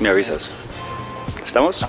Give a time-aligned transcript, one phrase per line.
[0.00, 0.50] Me avisas.
[1.44, 1.86] ¿Estamos?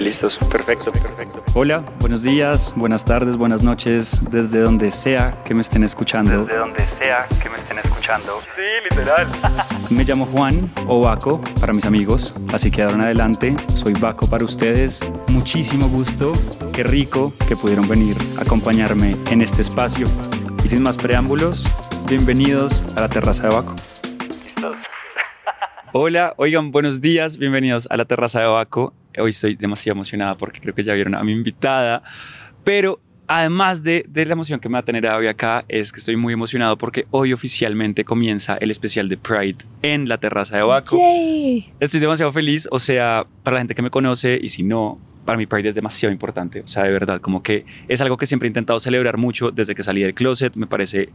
[0.00, 1.42] Listos, perfecto, perfecto.
[1.54, 6.44] Hola, buenos días, buenas tardes, buenas noches, desde donde sea que me estén escuchando.
[6.44, 8.40] Desde donde sea que me estén escuchando.
[8.54, 9.26] Sí, literal.
[9.90, 14.28] Me llamo Juan o Baco para mis amigos, así que ahora en adelante soy Baco
[14.28, 15.00] para ustedes.
[15.28, 16.32] Muchísimo gusto,
[16.74, 20.06] qué rico que pudieron venir a acompañarme en este espacio.
[20.64, 21.66] Y sin más preámbulos,
[22.06, 23.74] bienvenidos a la terraza de Baco.
[25.94, 28.92] Hola, oigan, buenos días, bienvenidos a la terraza de Baco.
[29.18, 32.02] Hoy estoy demasiado emocionada porque creo que ya vieron a mi invitada,
[32.62, 36.00] pero además de, de, la emoción que me va a tener hoy acá, es que
[36.00, 40.62] estoy muy emocionado porque hoy oficialmente comienza el especial de Pride en la terraza de
[40.62, 40.98] Baco.
[40.98, 41.72] Yay.
[41.80, 45.38] Estoy demasiado feliz, o sea, para la gente que me conoce y si no, para
[45.38, 48.46] mí Pride es demasiado importante, o sea, de verdad, como que es algo que siempre
[48.46, 51.08] he intentado celebrar mucho desde que salí del closet, me parece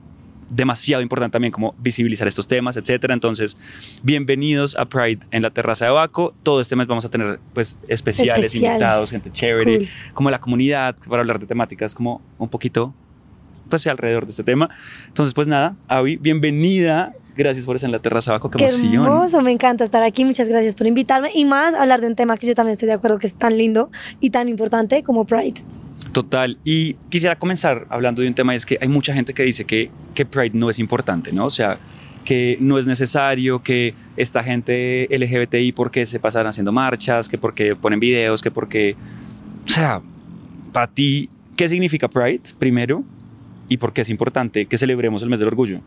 [0.53, 3.13] demasiado importante también como visibilizar estos temas, etcétera.
[3.13, 3.57] Entonces,
[4.03, 6.34] bienvenidos a Pride en la terraza de Baco.
[6.44, 8.55] Todo este mes vamos a tener pues especiales, Especiales.
[8.55, 9.88] invitados, gente chévere, Cool.
[10.14, 12.94] como la comunidad para hablar de temáticas como un poquito
[13.69, 14.69] pues alrededor de este tema.
[15.08, 17.14] Entonces, pues nada, Avi, bienvenida.
[17.36, 18.52] Gracias por estar en la terraza de Baco.
[18.52, 18.94] Qué, Qué emoción.
[19.05, 20.23] hermoso, me encanta estar aquí.
[20.23, 22.94] Muchas gracias por invitarme y más hablar de un tema que yo también estoy de
[22.94, 23.89] acuerdo que es tan lindo
[24.20, 25.64] y tan importante como Pride.
[26.14, 26.59] Total.
[26.64, 29.66] Y quisiera comenzar hablando de un tema, y es que hay mucha gente que dice
[29.66, 31.45] que, que Pride no es importante, ¿no?
[31.45, 31.80] O sea,
[32.23, 37.75] que no es necesario, que esta gente LGBTI porque se pasan haciendo marchas, que porque
[37.75, 38.95] ponen videos, que porque...
[39.66, 40.02] O sea,
[40.72, 43.03] para ti, ¿qué significa Pride primero?
[43.67, 45.80] ¿Y por qué es importante que celebremos el mes del orgullo?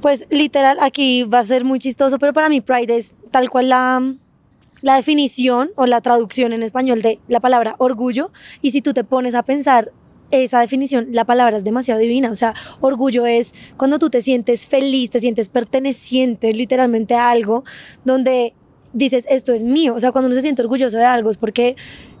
[0.00, 3.68] Pues literal, aquí va a ser muy chistoso, pero para mí Pride es tal cual
[3.68, 4.14] la,
[4.82, 8.30] la definición o la traducción en español de la palabra orgullo.
[8.62, 9.92] Y si tú te pones a pensar
[10.30, 12.30] esa definición, la palabra es demasiado divina.
[12.30, 17.64] O sea, orgullo es cuando tú te sientes feliz, te sientes perteneciente literalmente a algo
[18.04, 18.54] donde
[18.92, 19.94] dices, esto es mío.
[19.94, 21.76] O sea, cuando uno se siente orgulloso de algo es porque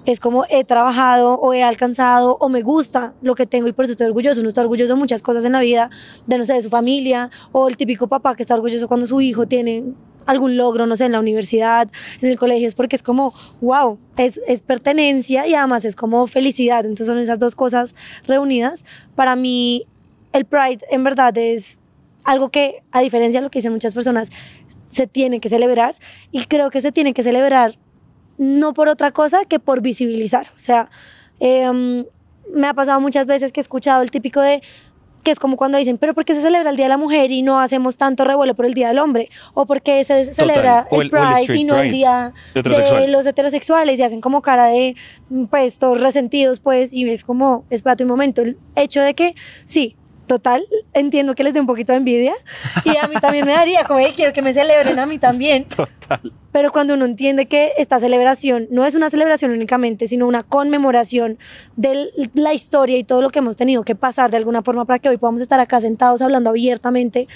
[0.06, 3.84] es como he trabajado o he alcanzado o me gusta lo que tengo y por
[3.84, 4.40] eso estoy orgulloso.
[4.40, 5.90] Uno está orgulloso de muchas cosas en la vida,
[6.26, 9.20] de no sé, de su familia o el típico papá que está orgulloso cuando su
[9.20, 9.84] hijo tiene
[10.26, 11.88] algún logro, no sé, en la universidad,
[12.20, 16.26] en el colegio, es porque es como, wow, es, es pertenencia y además es como
[16.26, 16.84] felicidad.
[16.84, 17.94] Entonces son esas dos cosas
[18.26, 18.84] reunidas.
[19.14, 19.86] Para mí,
[20.32, 21.78] el Pride en verdad es
[22.24, 24.30] algo que, a diferencia de lo que dicen muchas personas,
[24.88, 25.96] se tiene que celebrar
[26.32, 27.78] y creo que se tiene que celebrar
[28.38, 30.46] no por otra cosa que por visibilizar.
[30.54, 30.90] O sea,
[31.38, 32.04] eh,
[32.52, 34.62] me ha pasado muchas veces que he escuchado el típico de
[35.20, 37.30] que es como cuando dicen, pero ¿por qué se celebra el Día de la Mujer
[37.30, 39.28] y no hacemos tanto revuelo por el Día del Hombre?
[39.54, 42.32] O ¿por qué se celebra el el- el Pride Street y no el Pride Día
[42.54, 43.00] heterosexual.
[43.02, 43.98] de los heterosexuales?
[43.98, 44.96] Y hacen como cara de,
[45.50, 49.96] pues, todos resentidos, pues, y es como, espérate un momento, el hecho de que, sí,
[50.30, 52.34] total, entiendo que les dé un poquito de envidia
[52.84, 55.64] y a mí también me daría, como, "Ey, quiero que me celebren a mí también.
[55.64, 56.32] Total.
[56.52, 61.36] Pero cuando uno entiende que esta celebración no es una celebración únicamente, sino una conmemoración
[61.74, 65.00] de la historia y todo lo que hemos tenido que pasar de alguna forma para
[65.00, 67.26] que hoy podamos estar acá sentados hablando abiertamente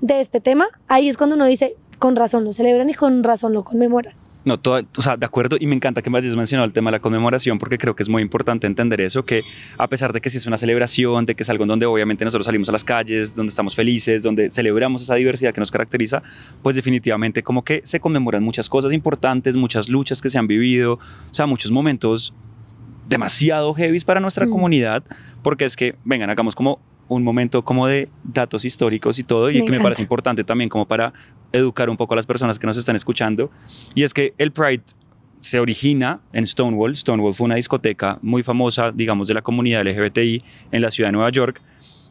[0.00, 3.52] de este tema, ahí es cuando uno dice, con razón lo celebran y con razón
[3.52, 4.14] lo conmemoran.
[4.48, 6.88] No, toda- o sea, de acuerdo, y me encanta que me hayas mencionado el tema
[6.90, 9.42] de la conmemoración, porque creo que es muy importante entender eso, que
[9.76, 12.24] a pesar de que sí es una celebración, de que es algo en donde obviamente
[12.24, 16.22] nosotros salimos a las calles, donde estamos felices, donde celebramos esa diversidad que nos caracteriza,
[16.62, 20.94] pues definitivamente como que se conmemoran muchas cosas importantes, muchas luchas que se han vivido,
[20.94, 22.32] o sea, muchos momentos
[23.06, 24.50] demasiado heavy para nuestra Mm.
[24.50, 25.04] comunidad,
[25.42, 29.60] porque es que, vengan, hagamos como un momento como de datos históricos y todo, y
[29.60, 31.12] Me que me parece importante también como para
[31.52, 33.50] educar un poco a las personas que nos están escuchando,
[33.94, 34.82] y es que el Pride
[35.40, 36.96] se origina en Stonewall.
[36.96, 40.42] Stonewall fue una discoteca muy famosa, digamos, de la comunidad LGBTI
[40.72, 41.62] en la ciudad de Nueva York.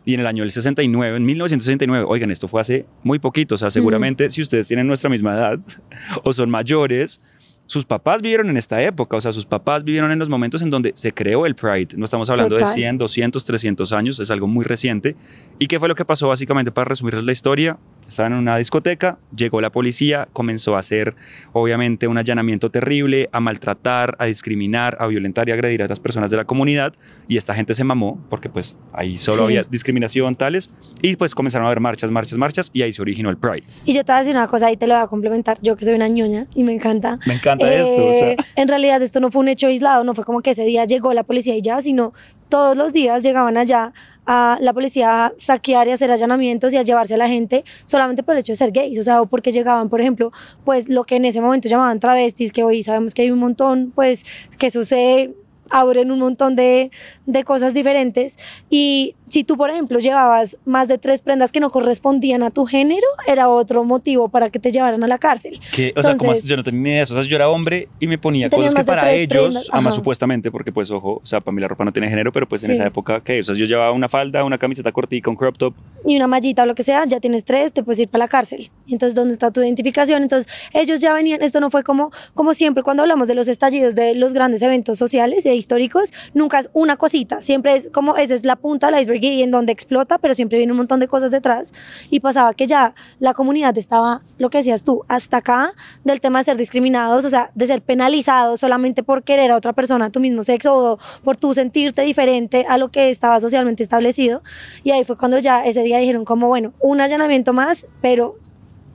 [0.05, 3.57] Y en el año del 69, en 1969, oigan, esto fue hace muy poquito, o
[3.57, 5.59] sea, seguramente si ustedes tienen nuestra misma edad
[6.23, 7.19] o son mayores,
[7.67, 10.69] sus papás vivieron en esta época, o sea, sus papás vivieron en los momentos en
[10.69, 11.89] donde se creó el Pride.
[11.97, 12.73] No estamos hablando Total.
[12.73, 15.15] de 100, 200, 300 años, es algo muy reciente.
[15.59, 17.77] ¿Y qué fue lo que pasó básicamente para resumirles la historia?
[18.07, 21.15] Estaban en una discoteca, llegó la policía, comenzó a hacer
[21.53, 26.31] obviamente un allanamiento terrible, a maltratar, a discriminar, a violentar y agredir a las personas
[26.31, 26.93] de la comunidad
[27.27, 29.43] y esta gente se mamó porque pues ahí solo Sí.
[29.43, 30.71] había discriminación tales
[31.01, 33.63] y pues comenzaron a haber marchas, marchas, marchas y ahí se originó el Pride.
[33.85, 35.75] Y yo te voy a decir una cosa y te lo voy a complementar, yo
[35.75, 37.19] que soy una ñoña y me encanta.
[37.27, 38.31] Me encanta esto, o sea.
[38.31, 40.85] Eh, En realidad esto no fue un hecho aislado, no fue como que ese día
[40.85, 42.13] llegó la policía y ya, sino
[42.49, 43.93] todos los días llegaban allá
[44.25, 48.23] a la policía a saquear y hacer allanamientos y a llevarse a la gente solamente
[48.23, 50.31] por el hecho de ser gays, o sea, o porque llegaban, por ejemplo,
[50.65, 53.91] pues lo que en ese momento llamaban travestis, que hoy sabemos que hay un montón,
[53.95, 54.25] pues
[54.57, 55.33] que se
[55.69, 56.91] abren un montón de,
[57.25, 58.37] de cosas diferentes.
[58.69, 62.65] Y si tú, por ejemplo, llevabas más de tres prendas que no correspondían a tu
[62.65, 65.59] género, era otro motivo para que te llevaran a la cárcel.
[65.75, 67.13] Que, o sea, como Entonces- yo no tenía ni idea de eso.
[67.13, 69.95] O sea, yo era hombre y me ponía cosas que para ellos, además ajá.
[69.95, 72.63] supuestamente, porque pues ojo, o sea, para mí la ropa no tiene género, pero pues
[72.63, 72.73] en Sí.
[72.73, 73.39] esa época, ¿qué?
[73.39, 75.73] O sea, yo llevaba una falda, una camiseta cortica, un crop top.
[76.05, 78.27] y una mallita o lo que sea, ya tienes tres, te puedes ir para la
[78.29, 78.69] cárcel.
[78.87, 80.21] Entonces, ¿dónde está tu identificación?
[80.23, 83.93] Entonces, ellos ya venían, esto no fue como, como siempre cuando hablamos de los estallidos
[83.95, 88.35] de los grandes eventos sociales e históricos, nunca es una cosita, siempre es como, esa
[88.35, 91.07] es la punta del iceberg y en donde explota, pero siempre viene un montón de
[91.07, 91.73] cosas detrás.
[92.09, 95.73] Y pasaba que ya la comunidad estaba, lo que decías tú, hasta acá
[96.03, 99.73] del tema de ser discriminados, o sea, de ser penalizados solamente por querer a otra
[99.73, 103.83] persona de tu mismo sexo o por tú sentirte diferente a lo que estaba socialmente
[103.83, 104.41] establecido.
[104.83, 108.35] Y ahí fue cuando ya ese día dijeron como, bueno, un allanamiento más, pero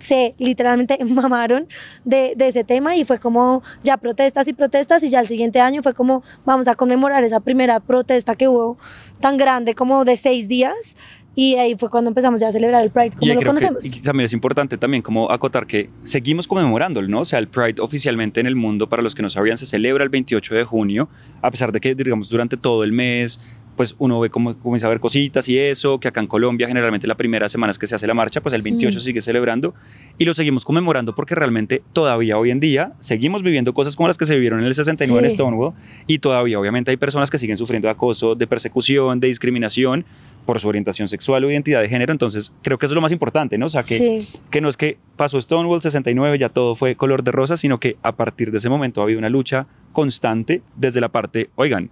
[0.03, 1.67] se literalmente mamaron
[2.05, 5.61] de, de ese tema y fue como ya protestas y protestas y ya el siguiente
[5.61, 8.77] año fue como vamos a conmemorar esa primera protesta que hubo
[9.21, 10.97] tan grande como de seis días
[11.35, 13.85] y ahí fue cuando empezamos ya a celebrar el Pride como y lo que conocemos.
[13.85, 17.21] y también es importante también como acotar que seguimos conmemorándolo, ¿no?
[17.21, 20.05] O sea, el Pride oficialmente en el mundo, para los que no sabían, se celebra
[20.05, 21.09] el 28 de junio,
[21.41, 23.41] a pesar de que, digamos, durante todo el mes,
[23.77, 27.07] pues uno ve como comienza a ver cositas y eso, que acá en Colombia generalmente
[27.07, 29.01] la primera semana es que se hace la marcha, pues el 28 Mm.
[29.01, 29.75] sigue celebrando
[30.19, 34.19] y lo seguimos conmemorando porque realmente todavía hoy en día seguimos viviendo cosas como las
[34.19, 35.37] que se vivieron en el 69 en Sí.
[35.37, 35.73] Stonewall
[36.07, 40.05] y todavía obviamente hay personas que siguen sufriendo de acoso, de persecución, de discriminación
[40.45, 43.13] por su orientación sexual o identidad de género, entonces creo que eso es lo más
[43.13, 43.67] importante, ¿no?
[43.67, 44.39] O sea, que, Sí.
[44.51, 47.97] que no es que pasó Stonewall 69, ya todo fue color de rosa, sino que
[48.03, 51.91] a partir de ese momento ha habido una lucha constante desde la parte, oigan,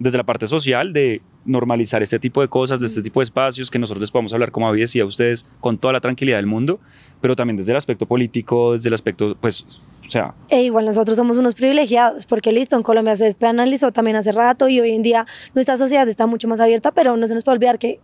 [0.00, 3.70] desde la parte social de normalizar este tipo de cosas, de este tipo de espacios,
[3.70, 6.80] que nosotros les podamos hablar, como había decía ustedes, con toda la tranquilidad del mundo,
[7.20, 9.64] pero también desde el aspecto político, desde el aspecto, pues,
[10.06, 14.16] o sea, E igual nosotros somos unos privilegiados, porque listo, en Colombia se despenalizó también
[14.16, 17.34] hace rato y hoy en día nuestra sociedad está mucho más abierta, pero no se
[17.34, 18.00] nos puede olvidar que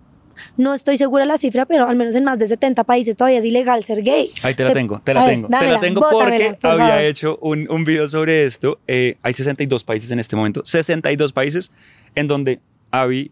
[0.57, 3.39] no estoy segura de la cifra, pero al menos en más de 70 países todavía
[3.39, 4.31] es ilegal ser gay.
[4.43, 5.49] Ahí te la tengo, te la ver, tengo.
[5.49, 8.79] te dámela, la tengo porque por había hecho un, un video sobre esto.
[8.87, 11.73] Eh, hay 62 países en este momento, 62 países
[12.15, 12.61] en donde
[12.91, 13.31] Avi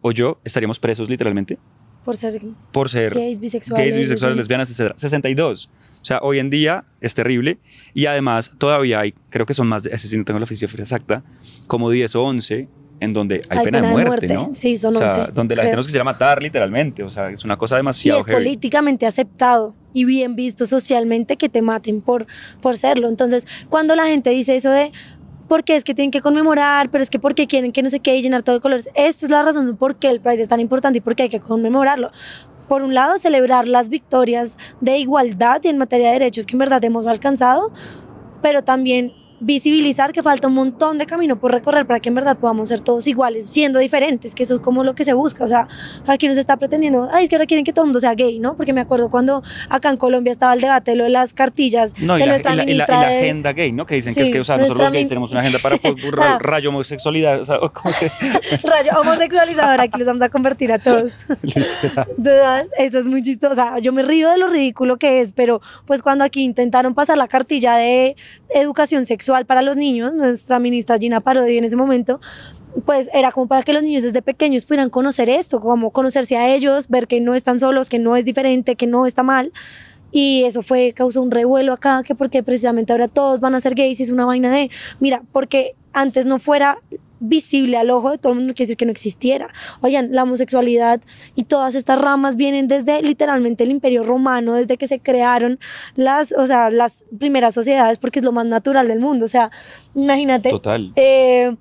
[0.00, 1.58] o yo estaríamos presos literalmente
[2.04, 2.40] Por ser
[2.72, 3.86] por ser gays, bisexuales.
[3.86, 4.92] gays, bisexuales, lesbianas, etc.
[4.96, 5.70] 62.
[6.02, 7.56] O sea, hoy en día es terrible
[7.94, 11.22] y además todavía hay, creo que son más, de, sí no tengo la cifra exacta,
[11.66, 12.68] como 10 o 11
[13.04, 14.50] en donde hay, Hay pena, de muerte, ¿no?
[14.52, 15.76] Sí, son o sea, 11, donde la gente creo.
[15.78, 18.36] nos quisiera matar literalmente, o sea, es una cosa y demasiado es heavy.
[18.36, 22.26] políticamente aceptado y bien visto socialmente que te maten por,
[22.60, 23.08] por serlo.
[23.08, 24.92] Entonces, cuando la gente dice eso de
[25.48, 28.16] porque es que tienen que conmemorar, pero es que porque quieren que no sé qué
[28.16, 30.48] y llenar todo de colores, esta es la razón de por qué el Pride es
[30.48, 32.10] tan importante y por qué hay que conmemorarlo.
[32.68, 36.60] Por un lado, celebrar las victorias de igualdad y en materia de derechos que en
[36.60, 37.72] verdad hemos alcanzado,
[38.40, 39.12] pero también
[39.44, 42.80] visibilizar que falta un montón de camino por recorrer para que en verdad podamos ser
[42.80, 45.44] todos iguales, siendo diferentes, que eso es como lo que se busca.
[45.44, 45.68] O sea,
[46.06, 48.38] aquí nos está pretendiendo, ay, es que ahora quieren que todo el mundo sea gay,
[48.38, 48.56] ¿no?
[48.56, 51.92] Porque me acuerdo cuando acá en Colombia estaba el debate de lo de las cartillas
[52.00, 53.86] No, y de la, nuestra y la- y la- y la agenda gay, ¿no?
[53.86, 55.76] Que dicen que es Sí, que, o sea, nosotros los gays tenemos una agenda para
[55.82, 58.10] ra- Para- rayo homosexualidad, o sea, o ¿cómo se-
[58.66, 61.12] rayo homosexualizador, aquí los vamos a convertir a todos.
[62.78, 63.52] Eso es muy chistoso.
[63.52, 66.94] O sea, yo me río de lo ridículo que es, pero pues cuando aquí intentaron
[66.94, 68.16] pasar la cartilla de
[68.54, 72.20] educación sexual para los niños, nuestra ministra Gina Parodi en ese momento,
[72.86, 76.54] pues era como para que los niños desde pequeños pudieran conocer esto, como conocerse a
[76.54, 79.52] ellos, ver que no están solos, que no es diferente, que no está mal.
[80.12, 83.74] Y eso fue, causó un revuelo acá, que porque precisamente ahora todos van a ser
[83.74, 84.70] gays y es una vaina de,
[85.00, 86.78] mira, porque antes no fuera
[87.28, 89.48] visible al ojo de todo el mundo, no quiere decir que no existiera.
[89.80, 91.00] Oigan, la homosexualidad
[91.34, 95.58] y todas estas ramas vienen desde literalmente el imperio romano, desde que se crearon
[95.94, 99.24] las, o sea, las primeras sociedades, porque es lo más natural del mundo.
[99.24, 99.50] O sea,
[99.94, 100.50] imagínate.
[100.50, 100.92] Total.
[100.96, 101.54] eh,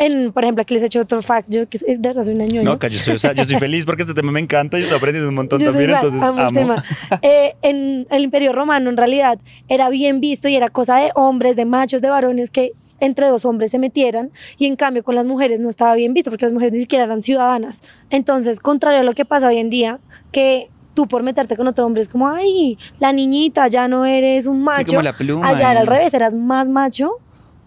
[0.00, 2.24] en, por ejemplo, aquí les he hecho otro fact, yo que es, es de verdad
[2.24, 2.62] soy una ñoña.
[2.62, 4.82] No, que yo soy, o sea, yo soy feliz porque este tema me encanta y
[4.82, 6.84] estoy aprendiendo un montón Yo soy también, igual, entonces amo el tema.
[7.20, 9.38] Eh, en el Imperio Romano, en realidad,
[9.68, 13.44] era bien visto y era cosa de hombres, de machos, de varones que entre dos
[13.44, 16.52] hombres se metieran y en cambio con las mujeres no estaba bien visto porque las
[16.52, 17.82] mujeres ni siquiera eran ciudadanas.
[18.10, 19.98] Entonces, contrario a lo que pasa hoy en día,
[20.32, 24.46] que tú por meterte con otro hombre es como, ay, la niñita, ya no eres
[24.46, 24.86] un macho.
[24.86, 27.12] como la pluma Allá era al revés, eras más macho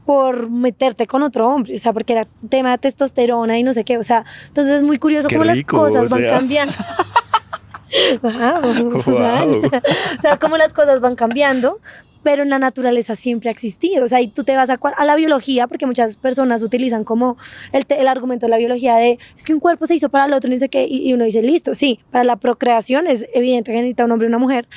[0.06, 3.86] por meterte con otro hombre, o sea, porque era tema de testosterona y no sé
[3.86, 6.30] qué, o sea, entonces es muy curioso Qué cómo rico, las cosas o van sea.
[6.40, 6.74] cambiando.
[8.22, 9.62] Wow, Wow.
[10.18, 11.80] o sea, cómo las cosas van cambiando,
[12.24, 14.06] pero en la naturaleza siempre ha existido.
[14.06, 17.38] O sea, y tú te vas a, a la biología, porque muchas personas utilizan como
[17.72, 20.34] el, el argumento de la biología de es que un cuerpo se hizo para el
[20.34, 23.72] otro, no sé qué, y, y uno dice, listo, sí, para la procreación es evidente
[23.72, 24.68] que necesita un hombre y una mujer,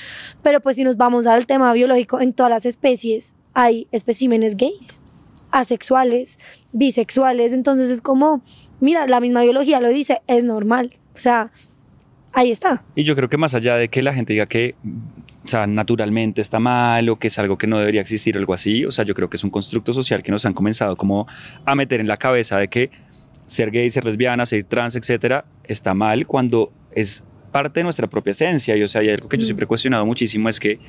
[0.43, 5.01] pero pues si nos vamos al tema biológico, en todas las especies hay especímenes gays,
[5.51, 6.39] asexuales,
[6.73, 8.43] bisexuales, entonces es como,
[8.81, 10.99] mira, la misma biología lo dice, es normal.
[11.15, 11.51] O sea,
[12.35, 12.85] ahí está.
[12.95, 14.75] Y yo creo que más allá de que la gente diga que
[15.47, 18.85] o sea, naturalmente está mal o que es algo que no debería existir algo así,
[18.85, 21.29] o sea, yo creo que es un constructo social que nos han comenzado como
[21.65, 22.91] a meter en la cabeza de que
[23.47, 27.23] ser gay, ser lesbiana, ser trans, etcétera, está mal cuando es
[27.53, 28.77] parte de nuestra propia esencia.
[28.77, 30.81] Y o sea, hay algo que yo siempre he cuestionado muchísimo es que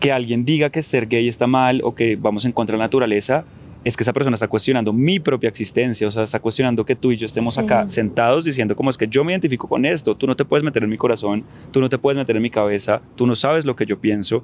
[0.00, 2.84] que alguien diga que ser gay está mal o que vamos en contra de la
[2.84, 3.44] naturaleza,
[3.84, 7.12] es que esa persona está cuestionando mi propia existencia, o sea, está cuestionando que tú
[7.12, 10.26] y yo estemos acá sentados diciendo como es que yo me identifico con esto, tú
[10.26, 13.02] no te puedes meter en mi corazón, tú no te puedes meter en mi cabeza,
[13.14, 14.42] tú no sabes lo que yo pienso,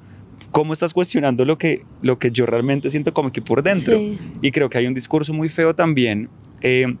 [0.51, 3.99] ¿cómo estás cuestionando lo que, lo que yo realmente siento como aquí por dentro?
[4.41, 6.29] Y creo que hay un discurso muy feo también,
[6.61, 6.95] eh,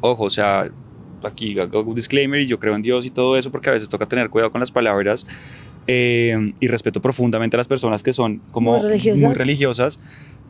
[0.00, 0.70] ojo, o sea,
[1.24, 3.88] aquí hago un disclaimer y yo creo en Dios y todo eso porque a veces
[3.88, 5.26] toca tener cuidado con las palabras,
[5.86, 10.00] eh, y respeto profundamente a las personas que son como muy religiosas.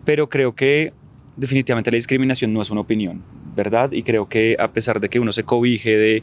[0.05, 0.93] pero creo que
[1.37, 3.23] definitivamente la discriminación no es una opinión,
[3.57, 3.93] ¿verdad?
[3.93, 6.23] Y creo que a pesar de que uno se cobije de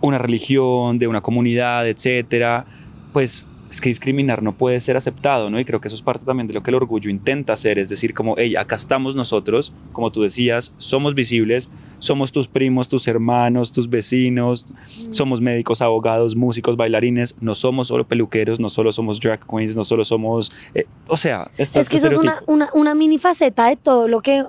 [0.00, 2.66] una religión, de una comunidad, etcétera,
[3.12, 5.60] pues es que discriminar no puede ser aceptado, ¿no?
[5.60, 7.88] Y creo que eso es parte también de lo que el orgullo intenta hacer, es
[7.88, 13.06] decir, como, hey, acá estamos nosotros, como tú decías, somos visibles, somos tus primos, tus
[13.06, 15.12] hermanos, tus vecinos, mm.
[15.12, 19.84] somos médicos, abogados, músicos, bailarines, no somos solo peluqueros, no solo somos drag queens, no
[19.84, 23.76] solo somos, eh, o sea, es que eso es una, una, una mini faceta de
[23.76, 24.44] todo lo que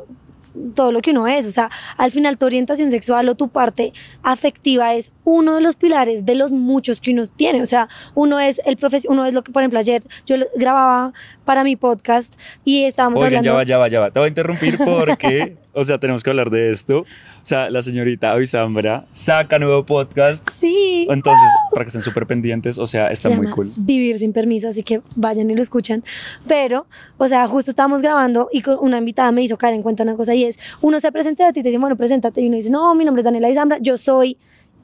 [0.76, 1.46] todo lo que uno es.
[1.46, 3.94] O sea, al final tu orientación sexual o tu parte
[4.24, 7.62] afectiva es uno de los pilares de los muchos que uno tiene.
[7.62, 11.14] O sea, uno es el profesor, uno es lo que, por ejemplo, ayer yo grababa
[11.46, 13.50] para mi podcast y estábamos Oigan, hablando.
[13.50, 14.12] ya va, ya va, ya va.
[14.12, 17.00] Te voy a interrumpir porque, o sea, tenemos que hablar de esto.
[17.00, 17.06] O
[17.44, 20.48] sea, la señorita Avisambra saca nuevo podcast.
[20.52, 21.08] Sí.
[21.10, 23.72] Entonces, para que estén súper pendientes, o sea, está muy cool.
[23.78, 26.04] Vivir sin permiso, así que vayan y lo escuchan.
[26.48, 26.88] Pero,
[27.18, 30.36] o sea, justo estábamos grabando y una invitada me hizo caer en cuenta una cosa
[30.36, 32.42] y es, uno se presenta a ti y te dice, bueno, preséntate.
[32.42, 34.38] Y uno dice, no, mi nombre es Daniela Avisambra, yo soy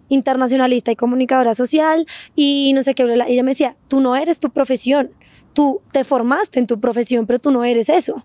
[0.10, 3.04] internacionalista y comunicadora social y no sé qué.
[3.04, 5.12] Y ella me decía, tú no eres tu profesión
[5.58, 8.24] tú te formaste en tu profesión, pero tú no eres eso.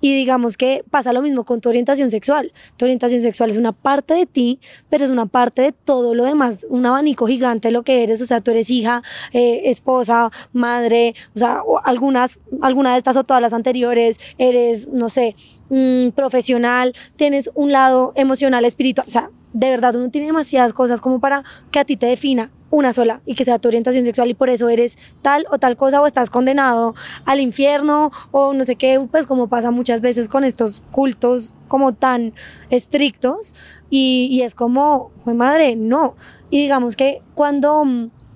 [0.00, 2.54] Y digamos que pasa lo mismo con tu orientación sexual.
[2.78, 6.24] Tu orientación sexual es una parte de ti, pero es una parte de todo lo
[6.24, 8.22] demás, un abanico gigante de lo que eres.
[8.22, 9.02] O sea, tú eres hija,
[9.34, 15.10] eh, esposa, madre, o sea, algunas, alguna de estas o todas las anteriores, eres, no
[15.10, 15.36] sé,
[15.68, 19.06] mm, profesional, tienes un lado emocional, espiritual.
[19.06, 22.50] O sea, de verdad uno tiene demasiadas cosas como para que a ti te defina
[22.70, 25.76] una sola y que sea tu orientación sexual y por eso eres tal o tal
[25.76, 26.94] cosa o estás condenado
[27.26, 31.94] al infierno o no sé qué, pues como pasa muchas veces con estos cultos como
[31.94, 32.32] tan
[32.70, 33.54] estrictos
[33.90, 36.14] y, es como, madre, no.
[36.48, 37.84] Y digamos que cuando,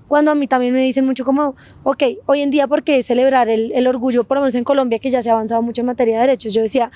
[0.09, 1.55] cuando a mí también me dicen mucho como,
[1.85, 4.99] ok, hoy en día, ¿por qué celebrar el, el orgullo, por lo menos en Colombia,
[4.99, 6.53] que ya se ha avanzado mucho en materia de derechos?
[6.53, 6.91] Yo decía,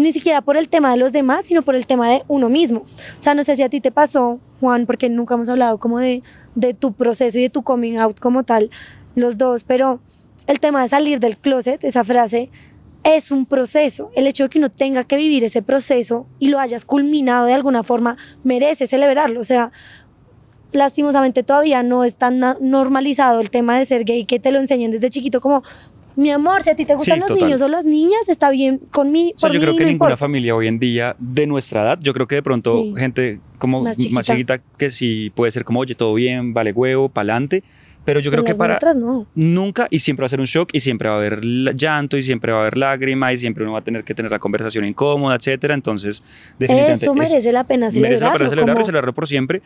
[0.00, 2.80] ni siquiera por el tema de los demás, sino por el tema de uno mismo.
[2.80, 5.98] O sea, no sé si a ti te pasó, Juan, porque nunca hemos hablado como
[5.98, 6.22] de,
[6.54, 8.70] de tu proceso y de tu coming out como tal,
[9.14, 10.00] los dos, pero
[10.46, 12.50] el tema de salir del closet, esa frase,
[13.04, 14.10] es un proceso.
[14.14, 17.54] El hecho de que uno tenga que vivir ese proceso y lo hayas culminado de
[17.54, 19.40] alguna forma, merece celebrarlo.
[19.40, 19.72] O sea,
[20.72, 24.90] lastimosamente todavía no es tan normalizado el tema de ser gay, que te lo enseñen
[24.90, 25.62] desde chiquito como
[26.16, 29.36] mi amor, si a ti te gustan los niños o las niñas, está bien conmigo.
[29.42, 32.36] O yo creo que ninguna familia hoy en día de nuestra edad, yo creo que
[32.36, 34.58] de pronto gente como más chiquita.
[34.58, 37.62] que sí puede ser como, oye, todo bien, vale huevo, pa'lante.
[38.04, 39.26] Pero yo creo que para no.
[39.34, 41.42] nunca y siempre va a ser un shock y siempre va a haber
[41.76, 44.30] llanto y siempre va a haber lágrimas y siempre uno va a tener que tener
[44.30, 45.74] la conversación incómoda, etcétera.
[45.74, 46.22] Entonces,
[46.58, 48.08] definitivamente eso merece la pena celebrarlo.
[48.08, 49.62] Merece la pena celebrarlo y celebrarlo por siempre.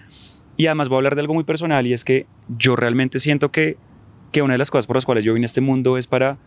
[0.57, 2.27] Y además voy a hablar de algo muy personal y es que
[2.59, 3.77] yo realmente siento que
[4.35, 6.38] que una de las cosas por las cuales yo vine a este mundo es para,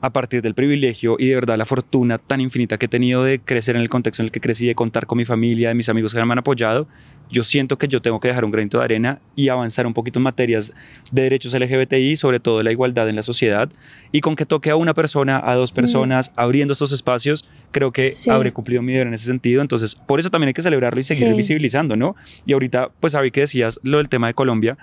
[0.00, 3.40] a partir del privilegio y de verdad la fortuna tan infinita que he tenido de
[3.40, 5.90] crecer en el contexto en el que crecí, de contar con mi familia, de mis
[5.90, 6.88] amigos que me han apoyado,
[7.30, 10.18] yo siento que yo tengo que dejar un granito de arena y avanzar un poquito
[10.18, 10.72] en materias
[11.12, 13.70] de derechos LGBTI, sobre todo de la igualdad en la sociedad,
[14.12, 18.14] y con que toque a una persona, a dos personas, abriendo estos espacios, creo que
[18.30, 19.60] habré cumplido mi deber en ese sentido.
[19.60, 22.16] Entonces, por eso también hay que celebrarlo y seguir visibilizando, ¿no?
[22.46, 24.78] Y ahorita, pues, sabí que decías lo del tema de Colombia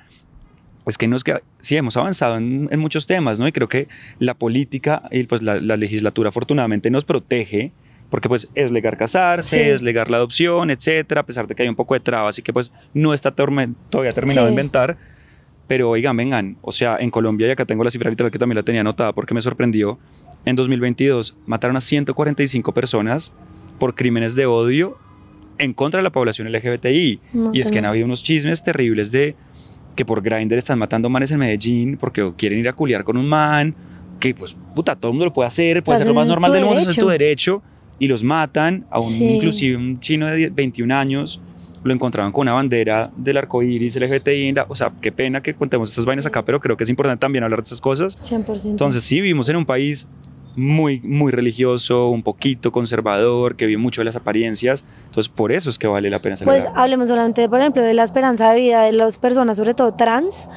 [0.84, 1.24] pues que nos
[1.60, 3.48] sí hemos avanzado en, muchos temas, ¿no?
[3.48, 3.88] Y creo que
[4.20, 7.72] la política y pues la, legislatura afortunadamente nos protege
[8.10, 11.70] porque pues es legal casarse, es legal la adopción, etcétera, a pesar de que hay
[11.70, 14.98] un poco de trabas y que pues no está todavía terminado de inventar.
[15.68, 18.58] Pero oigan, vengan, o sea, en Colombia, y acá tengo la cifra literal que también
[18.58, 19.98] la tenía anotada porque me sorprendió,
[20.44, 23.32] en 2022 mataron a 145 personas
[23.80, 24.98] por crímenes de odio
[25.58, 27.20] en contra de la población LGBTI.
[27.54, 29.36] y es que han habido unos chismes terribles de
[29.96, 33.28] que por Grindr están matando manes en Medellín porque quieren ir a culiar con un
[33.28, 33.76] man,
[34.20, 36.66] que pues puta, todo el mundo lo puede hacer, puede ser lo más normal del
[36.66, 37.62] mundo, es tu derecho,
[38.00, 41.40] y los matan, a un, inclusive un chino de 21 años,
[41.84, 45.90] lo encontraban con una bandera del arco iris, LGTBI, o sea, qué pena que contemos
[45.90, 48.18] estas vainas acá, pero creo que es importante también hablar de estas cosas.
[48.20, 48.70] 100%.
[48.70, 50.08] Entonces, sí, vivimos en un país
[50.56, 54.84] muy, muy religioso, un poquito conservador, que vive mucho de las apariencias.
[55.06, 56.82] Entonces, por eso es que vale la pena Pues celebrar.
[56.82, 60.48] hablemos solamente, por ejemplo, de la esperanza de vida de las personas, sobre todo trans,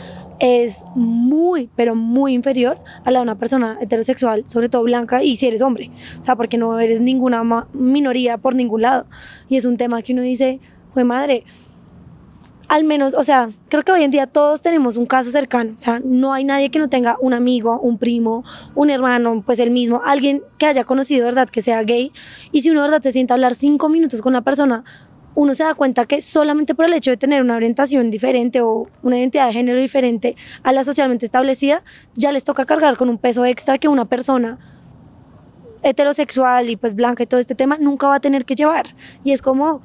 [0.40, 5.36] es muy, pero muy inferior a la de una persona heterosexual, sobre todo blanca, y
[5.36, 5.90] si eres hombre.
[6.18, 9.06] O sea, porque no eres ninguna minoría por ningún lado.
[9.48, 10.60] Y es un tema que uno dice,
[10.92, 11.44] fue madre,
[12.68, 15.73] al menos, o sea, creo que hoy en día todos tenemos un caso cercano.
[15.75, 18.44] O sea, no hay nadie que no tenga un amigo, un primo,
[18.75, 21.49] un hermano, pues el mismo, alguien que haya conocido, ¿verdad?
[21.49, 22.12] Que sea gay.
[22.52, 23.02] Y si uno, ¿verdad?
[23.02, 24.85] Se sienta a hablar cinco minutos con una persona,
[25.35, 28.88] uno se da cuenta que solamente por el hecho de tener una orientación diferente o
[29.02, 31.83] una identidad de género diferente a la socialmente establecida,
[32.14, 34.59] ya les toca cargar con un peso extra que una persona
[35.83, 38.87] heterosexual y pues blanca y todo este tema nunca va a tener que llevar.
[39.23, 39.83] Y es como,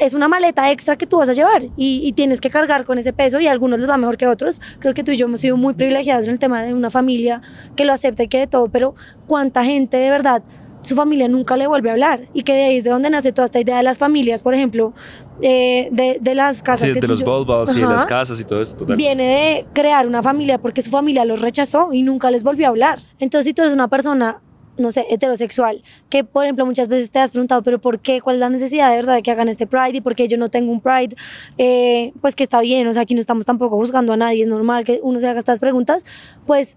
[0.00, 2.98] es una maleta extra que tú vas a llevar y, y tienes que cargar con
[2.98, 4.60] ese peso y a algunos les va mejor que a otros.
[4.78, 7.42] Creo que tú y yo hemos sido muy privilegiados en el tema de una familia
[7.76, 8.94] que lo acepta y que de todo, pero
[9.26, 10.42] cuánta gente de verdad
[10.82, 13.32] su familia nunca le vuelve a hablar y que de ahí es de donde nace
[13.32, 14.94] toda esta idea de las familias, por ejemplo,
[15.42, 16.86] eh, de, de las casas.
[16.88, 18.96] Sí, que de tú los bulbos y de las casas y todo eso, total.
[18.96, 22.70] viene de crear una familia porque su familia los rechazó y nunca les volvió a
[22.70, 22.98] hablar.
[23.18, 24.40] Entonces, si tú eres una persona,
[24.78, 28.20] no sé, heterosexual, que por ejemplo muchas veces te has preguntado, pero ¿por qué?
[28.20, 29.96] ¿Cuál es la necesidad de verdad de que hagan este Pride?
[29.98, 31.16] ¿Y por qué yo no tengo un Pride?
[31.58, 34.48] Eh, pues que está bien, o sea, aquí no estamos tampoco juzgando a nadie, es
[34.48, 36.04] normal que uno se haga estas preguntas,
[36.46, 36.76] pues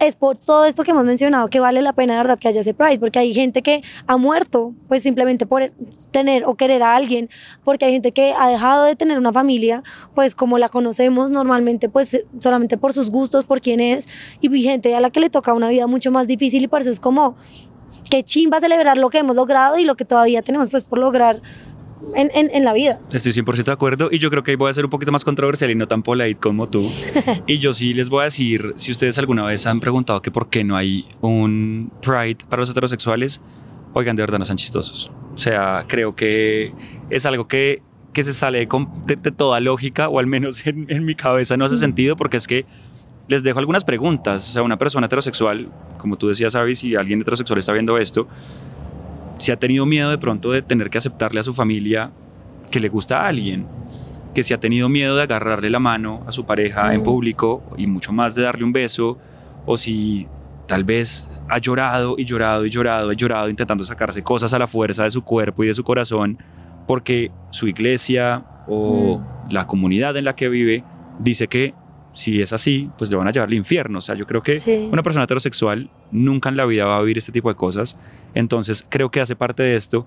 [0.00, 2.62] es por todo esto que hemos mencionado que vale la pena de verdad que haya
[2.62, 5.70] ese Pride, porque hay gente que ha muerto, pues simplemente por
[6.10, 7.28] tener o querer a alguien,
[7.64, 9.82] porque hay gente que ha dejado de tener una familia,
[10.14, 14.08] pues como la conocemos normalmente, pues solamente por sus gustos, por quién es,
[14.40, 16.90] y gente a la que le toca una vida mucho más difícil y por eso
[16.90, 17.36] es como
[18.10, 21.42] que chimba celebrar lo que hemos logrado y lo que todavía tenemos pues por lograr
[22.14, 22.98] en, en, en la vida.
[23.12, 25.24] Estoy 100% de acuerdo y yo creo que ahí voy a ser un poquito más
[25.24, 26.90] controversial y no tan polite como tú.
[27.46, 30.48] y yo sí les voy a decir, si ustedes alguna vez han preguntado que por
[30.48, 33.40] qué no hay un Pride para los heterosexuales,
[33.92, 35.10] oigan, de verdad no sean chistosos.
[35.34, 36.72] O sea, creo que
[37.08, 37.82] es algo que,
[38.12, 41.64] que se sale de, de toda lógica, o al menos en, en mi cabeza no
[41.64, 42.66] hace sentido, porque es que
[43.28, 44.48] les dejo algunas preguntas.
[44.48, 48.26] O sea, una persona heterosexual, como tú decías, Avi, si alguien heterosexual está viendo esto,
[49.40, 52.12] si ha tenido miedo de pronto de tener que aceptarle a su familia
[52.70, 53.66] que le gusta a alguien,
[54.34, 57.04] que si ha tenido miedo de agarrarle la mano a su pareja en Mm.
[57.04, 59.18] público y mucho más de darle un beso,
[59.66, 60.28] o si
[60.66, 64.68] tal vez ha llorado y llorado y llorado y llorado intentando sacarse cosas a la
[64.68, 66.38] fuerza de su cuerpo y de su corazón,
[66.86, 70.84] porque su iglesia o la comunidad en la que vive
[71.18, 71.74] dice que
[72.12, 73.98] si es así, pues le van a llevar al infierno.
[73.98, 74.88] O sea, yo creo que Sí.
[74.90, 77.96] una persona heterosexual nunca en la vida va a vivir este tipo de cosas.
[78.34, 80.06] Entonces, creo que hace parte de esto.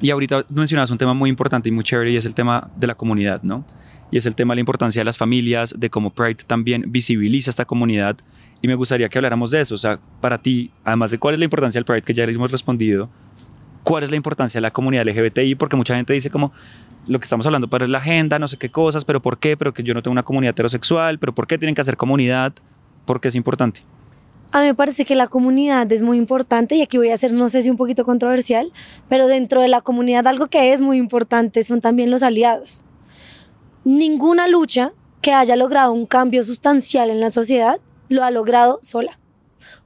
[0.00, 2.86] Y ahorita mencionabas un tema muy importante y muy chévere y es el tema de
[2.86, 3.64] la comunidad, ¿no?
[4.10, 7.50] Y es el tema de la importancia de las familias, de cómo Pride también visibiliza
[7.50, 8.16] esta comunidad.
[8.62, 9.74] Y me gustaría que habláramos de eso.
[9.74, 12.32] O sea, para ti, además de cuál es la importancia del Pride, que ya le
[12.32, 13.10] hemos respondido,
[13.86, 15.54] ¿cuál es la importancia de la comunidad LGBTI?
[15.54, 16.50] Porque mucha gente dice como,
[17.06, 19.56] lo que estamos hablando para la agenda, no sé qué cosas, pero ¿por qué?
[19.56, 22.52] Pero que yo no tengo una comunidad heterosexual, pero ¿por qué tienen que hacer comunidad?
[23.04, 23.82] ¿Por qué es importante?
[24.50, 27.32] A mí me parece que la comunidad es muy importante y aquí voy a ser,
[27.32, 28.72] no sé si un poquito controversial,
[29.08, 32.84] pero dentro de la comunidad algo que es muy importante son también los aliados.
[33.84, 39.20] Ninguna lucha que haya logrado un cambio sustancial en la sociedad lo ha logrado sola.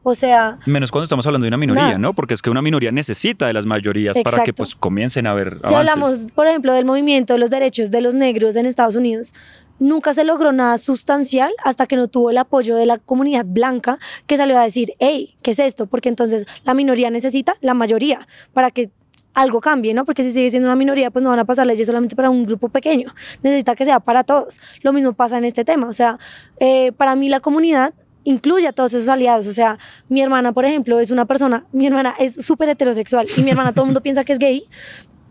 [0.02, 1.98] O sea, Menos cuando estamos hablando de una minoría.
[1.98, 2.14] ¿no?
[2.14, 5.58] Porque es que una minoría necesita de las mayorías para que pues comiencen a haber
[5.62, 5.76] si avances.
[5.76, 9.32] hablamos, por ejemplo, del movimiento de los derechos de los negros en Estados Unidos,
[9.78, 13.98] nunca se logró nada sustancial hasta que no tuvo el apoyo de la comunidad blanca
[14.26, 15.86] que salió a decir, hey, ¿qué es esto?
[15.86, 18.90] Porque entonces la minoría necesita la mayoría para que
[19.32, 20.04] algo cambie, ¿no?
[20.04, 22.44] Porque si sigue siendo una minoría, pues no van a pasar leyes solamente para un
[22.44, 23.14] grupo pequeño.
[23.42, 24.60] Necesita que sea para todos.
[24.82, 25.88] Lo mismo pasa en este tema.
[25.88, 26.18] O sea,
[26.58, 29.46] eh, para mí la comunidad incluye a todos esos aliados.
[29.46, 29.78] O sea,
[30.08, 33.72] mi hermana, por ejemplo, es una persona, mi hermana es súper heterosexual y mi hermana
[33.72, 34.66] todo el mundo piensa que es gay,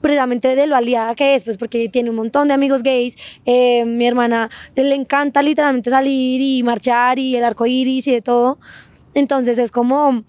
[0.02, 3.17] precisamente de lo aliada que es, pues porque tiene un montón de amigos gays.
[3.45, 8.21] Eh, mi hermana le encanta literalmente salir y marchar y el arco iris y de
[8.21, 8.60] todo.
[9.13, 10.23] Entonces es como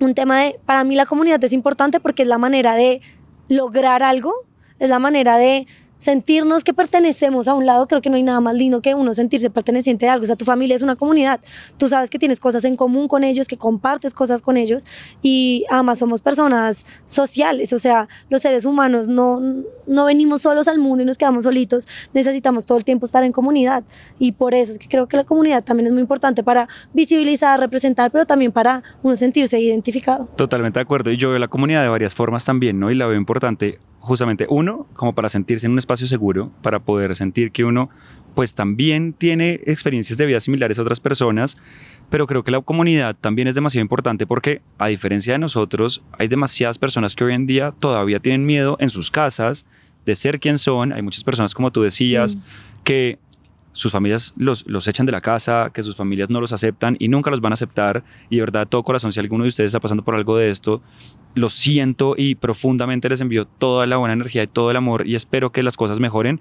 [0.00, 3.00] un tema de, para mí la comunidad es importante porque es la manera de
[3.48, 4.32] lograr algo,
[4.78, 5.66] es la manera de
[5.98, 9.14] sentirnos que pertenecemos a un lado, creo que no hay nada más lindo que uno
[9.14, 10.24] sentirse perteneciente de algo.
[10.24, 11.40] O sea, tu familia es una comunidad.
[11.78, 14.84] Tú sabes que tienes cosas en común con ellos, que compartes cosas con ellos
[15.22, 17.72] y además somos personas sociales.
[17.72, 19.40] O sea, los seres humanos no,
[19.86, 21.88] no venimos solos al mundo y nos quedamos solitos.
[22.12, 23.84] Necesitamos todo el tiempo estar en comunidad.
[24.18, 27.58] Y por eso es que creo que la comunidad también es muy importante para visibilizar,
[27.58, 30.26] representar, pero también para uno sentirse identificado.
[30.36, 31.10] Totalmente de acuerdo.
[31.10, 32.90] Y yo veo la comunidad de varias formas también, ¿no?
[32.90, 37.14] Y la veo importante justamente uno, como para sentirse en un espacio seguro, para poder
[37.16, 37.90] sentir que uno
[38.34, 41.56] pues también tiene experiencias de vida similares a otras personas,
[42.10, 46.28] pero creo que la comunidad también es demasiado importante porque a diferencia de nosotros, hay
[46.28, 49.66] demasiadas personas que hoy en día todavía tienen miedo en sus casas
[50.04, 52.38] de ser quien son, hay muchas personas como tú decías,
[52.84, 53.18] que
[53.76, 57.08] sus familias los, los echan de la casa, que sus familias no los aceptan y
[57.08, 58.04] nunca los van a aceptar.
[58.30, 60.80] Y de verdad, todo corazón, si alguno de ustedes está pasando por algo de esto,
[61.34, 65.14] lo siento y profundamente les envío toda la buena energía y todo el amor y
[65.14, 66.40] espero que las cosas mejoren.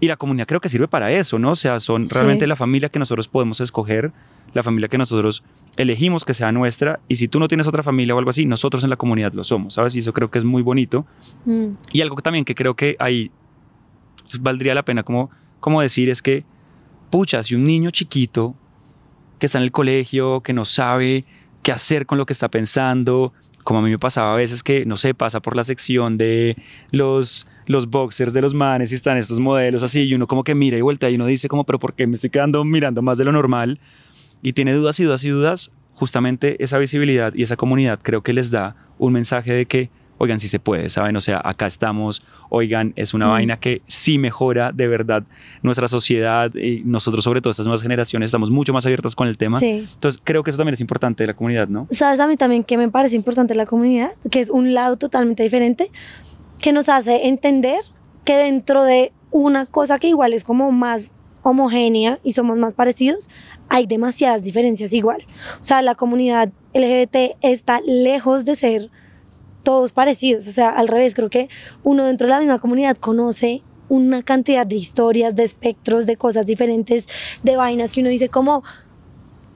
[0.00, 1.50] Y la comunidad creo que sirve para eso, ¿no?
[1.50, 2.14] O sea, son Sí.
[2.14, 4.12] realmente la familia que nosotros podemos escoger,
[4.54, 5.42] la familia que nosotros
[5.76, 7.00] elegimos que sea nuestra.
[7.08, 9.42] Y si tú no tienes otra familia o algo así, nosotros en la comunidad lo
[9.42, 9.96] somos, ¿sabes?
[9.96, 11.04] Y eso creo que es muy bonito.
[11.44, 11.70] Mm.
[11.92, 13.32] Y algo que también que creo que ahí
[14.40, 16.44] valdría la pena como, como decir es que,
[17.10, 18.54] pucha, si un niño chiquito
[19.38, 21.24] que está en el colegio, que no sabe
[21.62, 23.32] qué hacer con lo que está pensando,
[23.64, 26.56] como a mí me pasaba a veces que, no sé, pasa por la sección de
[26.90, 30.54] los, los boxers de los manes y están estos modelos así, y uno como que
[30.54, 33.18] mira y vuelta y uno dice como, pero ¿por qué me estoy quedando mirando más
[33.18, 33.80] de lo normal?
[34.42, 38.32] Y tiene dudas y dudas y dudas, justamente esa visibilidad y esa comunidad creo que
[38.32, 41.16] les da un mensaje de que, oigan, sí se puede, ¿saben?
[41.16, 43.30] O sea, acá estamos, oigan, es una Mm.
[43.30, 45.22] vaina que sí mejora de verdad
[45.62, 49.36] nuestra sociedad y nosotros, sobre todo estas nuevas generaciones, estamos mucho más abiertas con el
[49.38, 49.60] tema.
[49.60, 49.86] Sí.
[49.92, 51.86] Entonces, creo que eso también es importante de la comunidad, ¿no?
[51.90, 54.10] ¿Sabes a mí también que me parece importante la comunidad?
[54.30, 55.90] Que es un lado totalmente diferente,
[56.58, 57.78] que nos hace entender
[58.24, 63.28] que dentro de una cosa que igual es como más homogénea y somos más parecidos,
[63.68, 65.24] hay demasiadas diferencias igual.
[65.60, 68.90] O sea, la comunidad LGBT está lejos de ser
[69.68, 70.46] todos parecidos.
[70.46, 71.50] O sea, al revés, creo que
[71.82, 76.46] uno dentro de la misma comunidad conoce una cantidad de historias, de espectros, de cosas
[76.46, 77.06] diferentes,
[77.42, 78.62] de vainas que uno dice como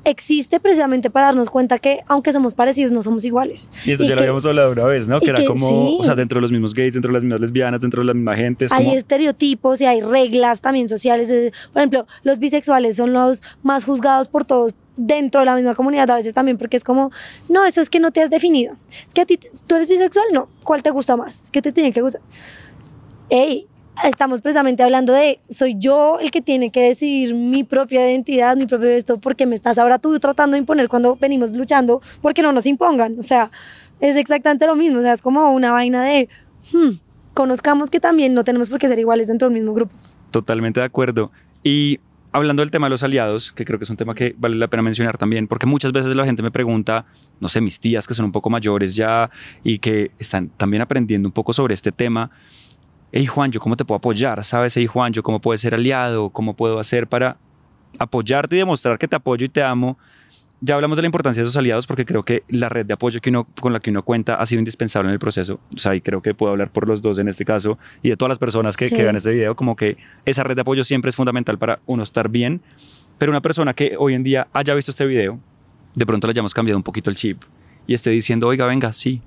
[0.05, 3.71] existe precisamente para darnos cuenta que aunque somos parecidos no somos iguales.
[3.85, 5.21] Y eso Y ya lo habíamos hablado una vez, ¿no?
[5.21, 5.97] Que era como, sí.
[6.01, 8.15] o sea, dentro de los mismos gays, dentro de las mismas lesbianas, dentro de la
[8.15, 8.67] misma gente.
[8.67, 11.53] Es hay como, estereotipos y hay reglas también sociales.
[11.73, 16.11] Por ejemplo, los bisexuales son los más juzgados por todos dentro de la misma comunidad
[16.11, 17.11] a veces también porque es como,
[17.49, 18.77] no, eso es que no te has definido.
[19.07, 20.49] Es que a ti, tú eres bisexual, no.
[20.65, 21.45] ¿Cuál te gusta más?
[21.45, 22.23] Es que te tiene que gustar.
[23.31, 23.67] Ey,
[24.05, 28.67] estamos precisamente hablando de, soy yo el que tiene que decidir mi propia identidad, mi
[28.67, 32.53] propio esto, porque me estás ahora tú tratando de imponer cuando venimos luchando, porque no
[32.53, 33.19] nos impongan.
[33.19, 33.51] O sea,
[34.01, 34.99] es exactamente lo mismo.
[34.99, 36.29] O sea, es como una vaina de,
[36.73, 36.99] hmm,
[37.35, 39.95] conozcamos que también no tenemos por qué ser iguales dentro del mismo grupo.
[40.31, 41.31] Totalmente de acuerdo.
[41.63, 42.01] Y
[42.33, 44.69] hablando del tema de los aliados, que creo que es un tema que vale la
[44.69, 47.05] pena mencionar también, porque muchas veces la gente me pregunta,
[47.41, 49.31] no sé, mis tías que son un poco mayores ya
[49.63, 52.31] y que están también aprendiendo un poco sobre este tema.
[53.15, 54.43] Hey Juan, ¿yo cómo te puedo apoyar?
[54.43, 54.75] ¿Sabes?
[54.77, 56.31] Hey Juan, ¿yo cómo puedo ser aliado?
[56.31, 57.37] ¿Cómo puedo hacer para
[57.99, 59.99] apoyarte y demostrar que te apoyo y te amo?
[60.63, 63.21] Ya hablamos de la importancia de esos aliados porque creo que la red de apoyo
[63.21, 65.61] que uno, con la que uno cuenta ha sido indispensable en el proceso.
[65.75, 68.17] O sea, y creo que puedo hablar por los dos en este caso y de
[68.17, 68.95] todas las personas que, Sí.
[68.95, 72.05] que vean este video, como que esa red de apoyo siempre es fundamental para uno
[72.05, 72.63] estar bien.
[73.19, 75.39] Pero una persona que hoy en día haya visto este video,
[75.95, 77.43] de pronto le hayamos cambiado un poquito el chip
[77.87, 79.21] y esté diciendo, oiga, venga, sí,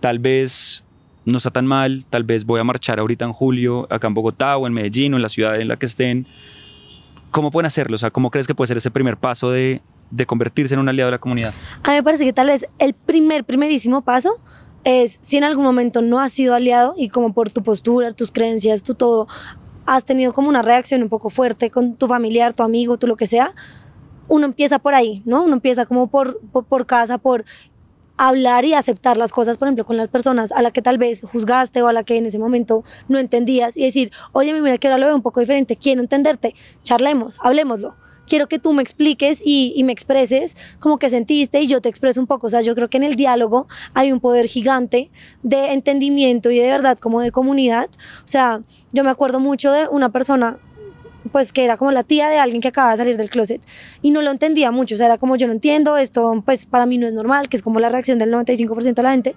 [0.00, 0.84] tal vez
[1.24, 4.56] no está tan mal, tal vez voy a marchar ahorita en julio acá en Bogotá
[4.56, 6.26] o en Medellín o en la ciudad en la que estén.
[7.30, 7.94] ¿Cómo pueden hacerlo?
[7.94, 9.80] O sea, ¿cómo crees que puede ser ese primer paso de,
[10.10, 11.54] de convertirse en un aliado de la comunidad?
[11.82, 14.38] A mí me parece que tal vez el primer, primerísimo paso
[14.84, 18.32] es si en algún momento no has sido aliado y como por tu postura, tus
[18.32, 19.28] creencias, tu todo,
[19.86, 23.16] has tenido como una reacción un poco fuerte con tu familiar, tu amigo, tú lo
[23.16, 23.54] que sea,
[24.28, 25.44] uno empieza por ahí, ¿no?
[25.44, 27.44] Uno empieza como por, por, por casa, por
[28.16, 31.22] hablar y aceptar las cosas, por ejemplo, con las personas a la que tal vez
[31.22, 34.88] juzgaste o a la que en ese momento no entendías y decir, oye, mira que
[34.88, 37.96] ahora lo veo un poco diferente, quiero entenderte, charlemos, hablemoslo.
[38.24, 41.88] Quiero que tú me expliques y, y me expreses como que sentiste y yo te
[41.88, 42.46] expreso un poco.
[42.46, 45.10] O sea, yo creo que en el diálogo hay un poder gigante
[45.42, 47.90] de entendimiento y de verdad como de comunidad.
[48.24, 50.60] O sea, yo me acuerdo mucho de una persona
[51.32, 53.62] pues que era como la tía de alguien que acaba de salir del closet
[54.02, 56.86] y no lo entendía mucho, o sea, era como yo no entiendo, esto pues para
[56.86, 59.36] mí no es normal, que es como la reacción del 95% de la gente.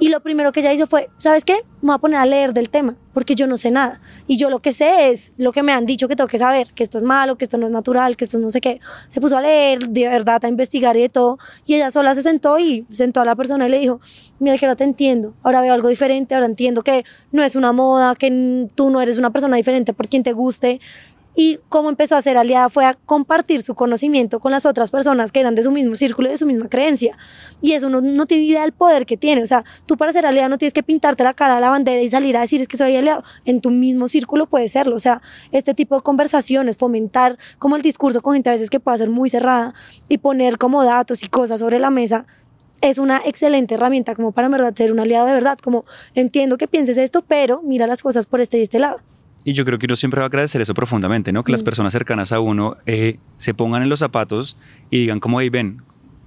[0.00, 1.54] Y lo primero que ella hizo fue, ¿sabes qué?
[1.80, 4.00] Me voy a poner a leer del tema, porque yo no sé nada.
[4.26, 6.72] Y yo lo que sé es lo que me han dicho que tengo que saber,
[6.74, 8.80] que esto es malo, que esto no es natural, que esto no sé qué.
[9.08, 11.38] Se puso a leer, de verdad, a investigar y de todo.
[11.64, 14.00] Y ella sola se sentó y sentó a la persona y le dijo,
[14.40, 17.72] mira que ahora te entiendo, ahora veo algo diferente, ahora entiendo que no es una
[17.72, 20.80] moda, que tú no eres una persona diferente por quien te guste,
[21.36, 25.32] y cómo empezó a ser aliada fue a compartir su conocimiento con las otras personas
[25.32, 27.16] que eran de su mismo círculo y de su misma creencia.
[27.60, 29.42] Y eso no, no tiene idea del poder que tiene.
[29.42, 32.00] O sea, tú para ser aliado no tienes que pintarte la cara a la bandera
[32.00, 33.24] y salir a decir es que soy aliado.
[33.44, 34.96] En tu mismo círculo puede serlo.
[34.96, 35.20] O sea,
[35.50, 39.10] este tipo de conversaciones, fomentar como el discurso con gente a veces que puede ser
[39.10, 39.74] muy cerrada
[40.08, 42.26] y poner como datos y cosas sobre la mesa
[42.80, 46.58] es una excelente herramienta como para en verdad ser un aliado de verdad, como entiendo
[46.58, 48.98] que pienses esto, pero mira las cosas por este y este lado.
[49.44, 51.44] Y yo creo que uno siempre va a agradecer eso profundamente, ¿no?
[51.44, 54.56] Que las personas cercanas a uno eh, se pongan en los zapatos
[54.90, 55.82] y digan como, hey, ven,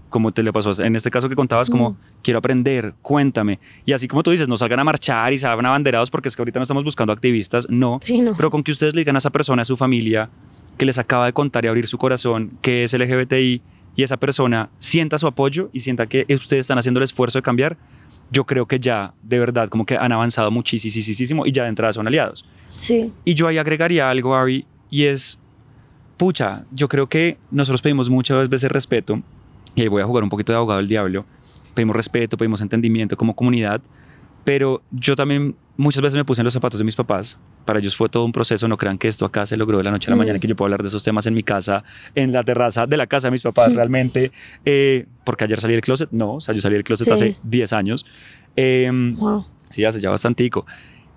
[0.09, 1.95] como te le pasó en este caso que contabas, como, Mm.
[2.21, 3.59] quiero aprender, cuéntame.
[3.85, 6.41] Y así como tú dices, no salgan a marchar y salgan abanderados porque es que
[6.43, 7.99] ahorita no estamos buscando activistas, no.
[8.01, 8.33] Sí, no.
[8.35, 10.29] Pero con que ustedes le digan a esa persona, a su familia,
[10.77, 13.61] que les acaba de contar y abrir su corazón, que es LGBTI,
[13.95, 17.41] y esa persona sienta su apoyo y sienta que ustedes están haciendo el esfuerzo de
[17.41, 17.77] cambiar,
[18.31, 21.93] yo creo que ya, de verdad, como que han avanzado muchísimo y ya de entrada
[21.93, 22.45] son aliados.
[22.69, 23.13] Sí.
[23.25, 25.39] Y yo ahí agregaría algo, Ari, y es,
[26.17, 29.21] pucha, yo creo que nosotros pedimos muchas veces respeto,
[29.75, 31.25] y ahí voy a jugar un poquito de abogado del diablo,
[31.73, 33.81] pedimos respeto, pedimos entendimiento como comunidad,
[34.47, 37.97] pero yo también muchas veces me puse en los zapatos de mis papás, para ellos
[37.97, 40.11] fue todo un proceso, no crean que esto acá se logró de la noche a
[40.11, 40.19] la Mm.
[40.19, 41.83] mañana, que yo puedo hablar de esos temas en mi casa,
[42.15, 44.31] en la terraza de la casa de mis papás realmente,
[44.63, 47.11] eh, porque ayer salí del closet, no, o sea, yo salí del closet Sí.
[47.11, 48.05] hace 10 años.
[48.55, 49.45] Em, Wow.
[49.69, 50.65] Sí, hace ya bastantico.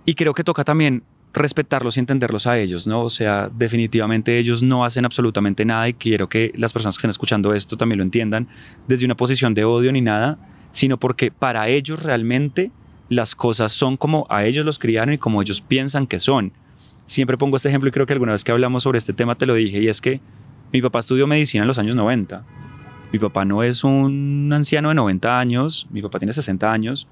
[0.04, 3.02] Y creo que toca también respetarlos y entenderlos a ellos, ¿no?
[3.04, 7.10] O sea, definitivamente ellos no hacen absolutamente nada y quiero que las personas que estén
[7.10, 8.48] escuchando esto también lo entiendan
[8.88, 10.36] desde una posición de odio ni nada,
[10.72, 12.72] sino porque para ellos realmente
[13.10, 16.52] las cosas son como a ellos los criaron y como ellos piensan que son.
[17.04, 19.44] Siempre pongo este ejemplo y creo que alguna vez que hablamos sobre este tema te
[19.44, 20.20] lo dije y es que
[20.72, 22.44] mi papá estudió medicina en los años 90.
[23.12, 27.08] Mi papá no es un anciano de 90 años, mi papá tiene 60 años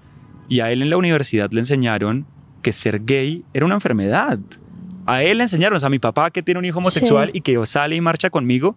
[0.48, 2.26] y a él en la universidad le enseñaron
[2.62, 4.38] que ser gay era una enfermedad.
[5.04, 7.38] A él le enseñaron, o sea, a mi papá que tiene un hijo homosexual Sí.
[7.38, 8.76] y que sale y marcha conmigo,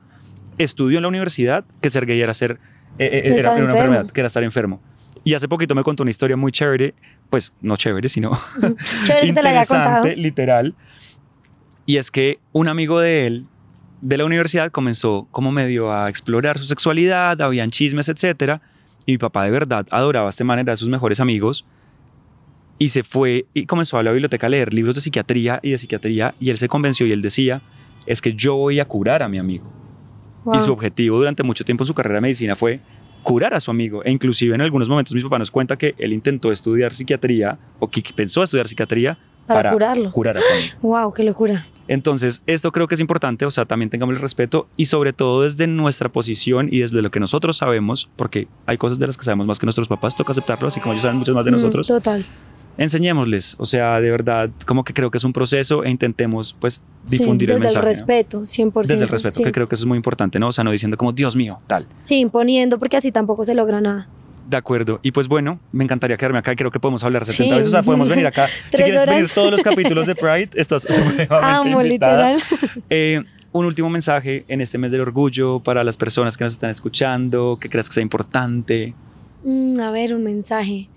[0.57, 2.59] estudió en la universidad que ser gay era ser
[2.97, 4.81] eh, eh, era estar una enfermedad, que era estar enfermo.
[5.23, 6.95] Y hace poquito me contó una historia muy chévere,
[7.29, 8.31] pues no chévere, sino
[9.03, 10.07] Chévere que te la haya contado.
[10.07, 10.75] literal.
[11.85, 13.45] Y es que un amigo de él
[14.01, 18.61] de la universidad comenzó como medio a explorar su sexualidad, habían chismes, etcétera.
[19.05, 21.65] Y mi papá de verdad adoraba a este man, era de sus mejores amigos.
[22.79, 25.77] Y se fue y comenzó a la biblioteca a leer libros de psiquiatría y de
[25.77, 26.33] psiquiatría.
[26.39, 27.61] Y él se convenció y él decía,
[28.07, 29.71] es que yo voy a curar a mi amigo.
[30.45, 30.55] Wow.
[30.55, 32.79] Y su objetivo durante mucho tiempo en su carrera de medicina fue
[33.23, 34.03] curar a su amigo.
[34.03, 37.87] E inclusive en algunos momentos mi papá nos cuenta que él intentó estudiar psiquiatría o
[37.89, 40.11] que pensó estudiar psiquiatría Para curarlo.
[40.11, 40.75] curar a su amigo.
[40.81, 41.65] Wow, qué locura.
[41.87, 45.41] Entonces, esto creo que es importante, o sea, también tengamos el respeto y sobre todo
[45.43, 49.25] desde nuestra posición y desde lo que nosotros sabemos, porque hay cosas de las que
[49.25, 51.55] sabemos más que nuestros papás, toca aceptarlo, así como ellos saben mucho más de Mm,
[51.55, 51.87] nosotros.
[51.87, 52.23] Total.
[52.81, 56.81] Enseñémosles, o sea, de verdad, como que creo que es un proceso e intentemos, pues,
[57.07, 57.79] difundir sí, el desde mensaje.
[57.91, 57.99] el ¿no?
[58.07, 58.87] respeto, 100%.
[58.87, 59.43] Desde el respeto, sí.
[59.43, 60.47] que creo que eso es muy importante, ¿no?
[60.47, 61.85] O sea, no diciendo como, Dios mío, tal.
[62.03, 64.09] Sí, imponiendo, porque así tampoco se logra nada.
[64.49, 64.99] De acuerdo.
[65.03, 66.55] Y pues bueno, me encantaría quedarme acá.
[66.55, 67.57] Creo que podemos hablar 70 Sí.
[67.57, 67.67] veces.
[67.67, 68.47] O sea, podemos venir acá.
[68.71, 69.15] si quieres horas.
[69.15, 72.33] venir todos los capítulos de Pride, estás supremamente Amo, invitada.
[72.33, 72.41] literal.
[72.89, 73.21] Eh,
[73.53, 77.57] un último mensaje en este mes del orgullo para las personas que nos están escuchando,
[77.61, 78.93] que creas que sea importante.
[79.43, 80.89] Mm, a ver, un mensaje.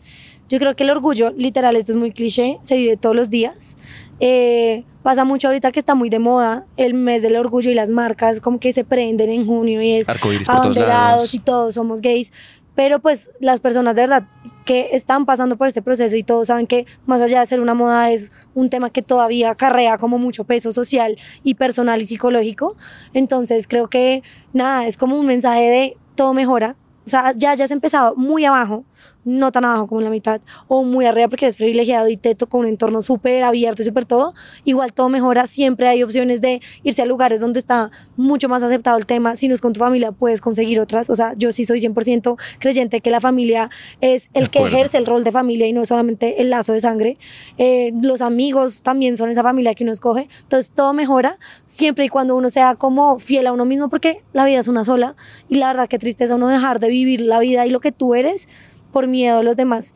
[0.55, 3.77] Yo creo que el orgullo, literal, esto es muy cliché, se vive todos los días.
[4.21, 7.91] Eh, pasa mucho ahorita que está muy de moda el mes del orgullo y las
[7.91, 11.35] marcas como que se prenden en junio y es todos abanderados lados.
[11.35, 12.33] y todos somos gays.
[12.77, 14.29] Pero pues las personas de verdad
[14.65, 17.75] que están pasando por este proceso y todos saben que más allá de ser una
[17.75, 22.77] moda es un tema que todavía acarrea como mucho peso social y personal y psicológico.
[23.13, 26.77] Entonces creo que nada, es como un mensaje de todo mejora.
[27.05, 28.85] O sea, ya, ya has empezado muy abajo,
[29.25, 32.35] no tan abajo como en la mitad, o muy arriba porque eres privilegiado y te
[32.35, 34.35] tocó un entorno súper abierto y súper todo,
[34.65, 38.99] igual todo mejora, siempre hay opciones de irse a lugares donde está mucho más aceptado
[38.99, 41.65] el tema, si no es con tu familia puedes conseguir otras, o sea, yo sí
[41.65, 45.73] soy 100% creyente que la familia es el que ejerce el rol de familia y
[45.73, 47.19] no solamente el lazo de sangre,
[47.57, 52.09] Eh, los amigos también son esa familia que uno escoge, entonces todo mejora siempre y
[52.09, 55.15] cuando uno sea como fiel a uno mismo, porque la vida es una sola
[55.49, 58.15] y la verdad que tristeza uno dejar de vivir la vida y lo que tú
[58.15, 58.49] eres
[58.95, 59.93] por miedo a los demás.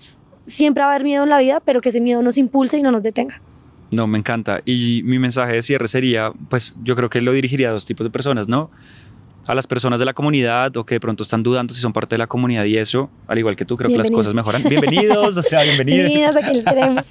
[0.47, 2.83] Siempre va a haber miedo en la vida, pero que ese miedo nos impulse y
[2.83, 3.41] no nos detenga.
[3.91, 4.61] No, me encanta.
[4.67, 8.05] Y mi mensaje de cierre sería, pues yo creo que lo dirigiría a dos tipos
[8.05, 8.71] de personas, ¿no?
[9.47, 12.17] A las personas de la comunidad o que de pronto están dudando si son parte
[12.17, 14.27] de la comunidad y eso, al igual que tú, creo que las Bienvenidos.
[14.27, 14.63] cosas mejoran.
[14.69, 16.09] Bienvenidos, o sea, bienvenidos.
[16.09, 17.07] Bienvenidas, aquí les queremos.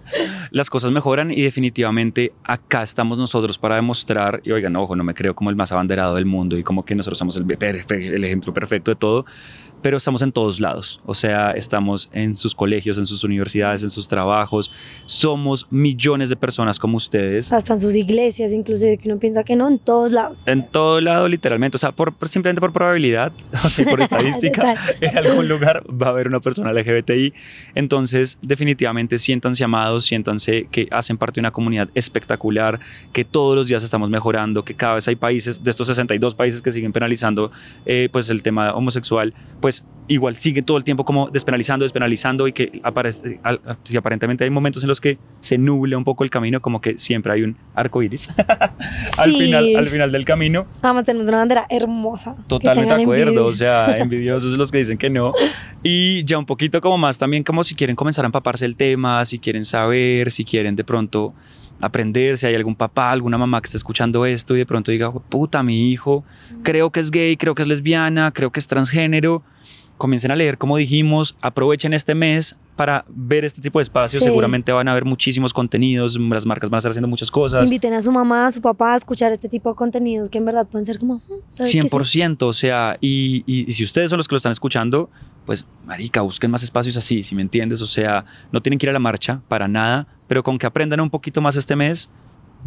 [0.50, 5.12] las cosas mejoran y definitivamente acá estamos nosotros para demostrar, y oigan, ojo, no me
[5.12, 8.54] creo como el más abanderado del mundo y como que nosotros somos el, el ejemplo
[8.54, 9.26] perfecto de todo,
[9.82, 13.90] pero estamos en todos lados, o sea, estamos en sus colegios, en sus universidades, en
[13.90, 14.72] sus trabajos,
[15.06, 17.52] somos millones de personas como ustedes.
[17.52, 20.42] Hasta en sus iglesias, inclusive, que uno piensa que no, en todos lados.
[20.46, 23.32] En todo lado, literalmente, o sea, por, por- simplemente por probabilidad,
[23.64, 27.32] o sea, por estadística, en algún lugar va a haber una persona LGBTI.
[27.74, 32.78] Entonces, definitivamente, siéntanse amados, siéntanse que hacen parte de una comunidad espectacular,
[33.12, 36.62] que todos los días estamos mejorando, que cada vez hay países, de estos 62 países
[36.62, 37.50] que siguen penalizando
[37.86, 39.71] eh, pues el tema homosexual, pues
[40.08, 44.50] igual sigue todo el tiempo como despenalizando, despenalizando y que aparece, al- si aparentemente hay
[44.50, 47.56] momentos en los que se nubla un poco el camino, como que siempre hay un
[47.74, 48.28] arco iris
[49.16, 49.38] al, Sí.
[49.38, 50.66] final, al final del camino.
[50.82, 52.36] Vamos, tenemos una bandera hermosa.
[52.46, 55.32] Totalmente de acuerdo, o sea, envidiosos los que dicen que no.
[55.82, 59.24] Y ya un poquito como más también como si quieren comenzar a empaparse el tema,
[59.24, 61.32] si quieren saber, si quieren de pronto
[61.80, 65.12] aprender, si hay algún papá, alguna mamá que está escuchando esto y de pronto diga,
[65.12, 66.24] puta, mi hijo,
[66.62, 69.42] creo que es gay, creo que es lesbiana, creo que es transgénero.
[69.98, 74.22] Comiencen a leer, como dijimos, aprovechen este mes para ver este tipo de espacios.
[74.22, 74.28] Sí.
[74.28, 77.64] Seguramente van a haber muchísimos contenidos, las marcas van a estar haciendo muchas cosas.
[77.64, 80.44] Inviten a su mamá, a su papá a escuchar este tipo de contenidos que en
[80.46, 81.16] verdad pueden ser como.
[81.16, 81.80] "Mm, ¿sabes qué?
[81.82, 81.88] Sí".
[81.88, 85.08] 100%, o sea, y, y- y si ustedes son los que lo están escuchando,
[85.46, 88.90] pues, marica, busquen más espacios así, si me entiendes, o sea, no tienen que ir
[88.90, 92.10] a la marcha para nada, pero con que aprendan un poquito más este mes,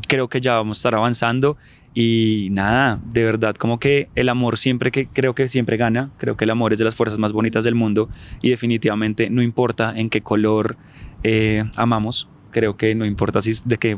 [0.08, 1.58] creo que ya vamos a estar avanzando
[1.94, 6.36] y nada, de verdad, como que el amor siempre que creo que siempre gana, creo
[6.36, 8.10] que el amor es de las fuerzas más bonitas del mundo
[8.42, 10.76] y definitivamente no importa en qué color
[11.24, 13.98] eh, amamos, creo que no importa si de qué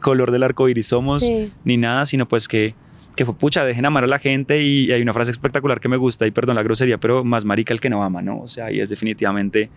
[0.00, 1.52] color del arco iris somos, Sí.
[1.64, 2.74] ni nada, sino pues que,
[3.16, 5.96] que fue pucha, dejen amar a la gente y hay una frase espectacular que me
[5.96, 8.40] gusta y perdón la grosería, pero más marica el que no ama, ¿no?
[8.40, 9.70] O sea, y es definitivamente,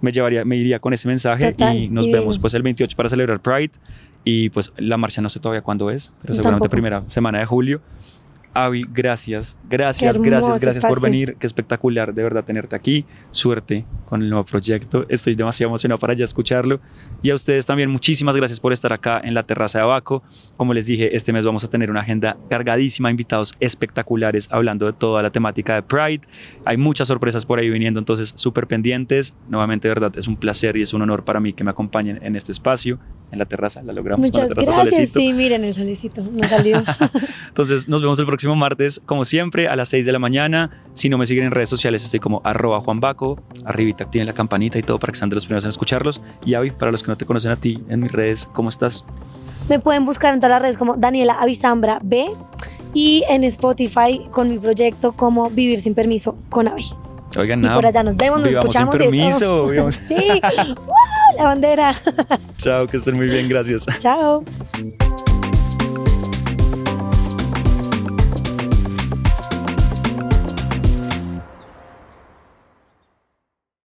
[0.00, 2.20] me llevaría, me iría con ese mensaje Total, y nos divino.
[2.20, 3.72] vemos pues el 28 para celebrar Pride
[4.24, 6.70] y pues la marcha no sé todavía cuándo es, pero seguramente tampoco.
[6.70, 7.80] primera semana de julio.
[8.54, 11.02] Avi, gracias, gracias, gracias, gracias por espacio.
[11.02, 11.36] venir.
[11.38, 13.04] Qué espectacular de verdad tenerte aquí.
[13.30, 15.04] Suerte con el nuevo proyecto.
[15.10, 16.80] Estoy demasiado emocionado para ya escucharlo.
[17.22, 20.22] Y a ustedes también, muchísimas gracias por estar acá en la terraza de Abaco.
[20.56, 24.94] Como les dije, este mes vamos a tener una agenda cargadísima, invitados espectaculares hablando de
[24.94, 26.22] toda la temática de Pride.
[26.64, 29.34] Hay muchas sorpresas por ahí viniendo, entonces súper pendientes.
[29.50, 32.18] Nuevamente, de verdad, es un placer y es un honor para mí que me acompañen
[32.22, 32.98] en este espacio,
[33.30, 33.82] en la terraza.
[33.82, 35.10] La logramos con Muchas la terraza gracias.
[35.10, 35.20] Solecito.
[35.20, 36.24] Sí, miren el solecito.
[36.24, 36.82] Me salió.
[37.48, 40.70] Entonces nos vemos el próximo martes, como siempre, a las 6 de la mañana.
[40.94, 43.42] Si no me siguen en redes sociales, estoy como arroba juanbaco.
[43.66, 46.20] Arribita activen la campanita y todo para que sean de los primeros en escucharlos.
[46.44, 49.04] Y Avi, para los que no te conocen a ti en mis redes, ¿cómo estás?
[49.68, 52.26] Me pueden buscar en todas las redes como Daniela Avisambra B
[52.94, 56.86] y en Spotify con mi proyecto como Vivir sin Permiso con Avi.
[57.36, 57.74] Oigan, Y nada.
[57.74, 58.94] por allá nos vemos, nos escuchamos.
[58.96, 59.64] sin y- permiso.
[59.64, 60.76] oh, vivamos- Sí, ¡Wow!
[61.36, 61.94] la bandera.
[62.56, 63.84] Chao, que estén muy bien, gracias.
[63.98, 64.42] Chao.